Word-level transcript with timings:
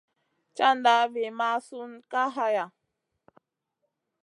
Caʼnda 0.57 0.93
vi 1.13 1.23
mʼasun 1.37 1.91
Kay 2.11 2.27
haya. 2.35 2.65